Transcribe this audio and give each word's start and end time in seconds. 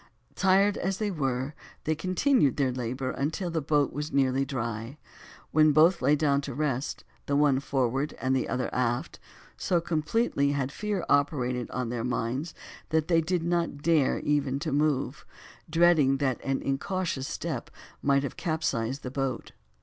Tired 0.33 0.77
as 0.77 0.97
they 0.97 1.11
were, 1.11 1.53
they 1.83 1.93
continued 1.93 2.57
their 2.57 2.71
labor 2.71 3.11
until 3.11 3.51
the 3.51 3.61
boat 3.61 3.93
was 3.93 4.11
nearly 4.11 4.43
dry, 4.43 4.97
when 5.51 5.73
both 5.73 6.01
lay 6.01 6.15
down 6.15 6.41
to 6.41 6.55
rest, 6.55 7.03
the 7.27 7.35
one 7.35 7.59
forward, 7.59 8.15
and 8.19 8.35
the 8.35 8.49
other 8.49 8.67
aft; 8.73 9.19
so 9.57 9.79
completely 9.79 10.53
had 10.53 10.71
fear 10.71 11.05
operated 11.07 11.69
on 11.69 11.89
their 11.89 12.03
minds, 12.03 12.55
that 12.89 13.09
they 13.09 13.21
did 13.21 13.43
not 13.43 13.83
dare 13.83 14.17
even 14.21 14.57
to 14.57 14.71
move, 14.71 15.23
dreading 15.69 16.17
that 16.17 16.43
an 16.43 16.63
incautious 16.63 17.27
step 17.27 17.69
might 18.01 18.23
have 18.23 18.35
capsized 18.35 19.03
the 19.03 19.11
boat. 19.11 19.51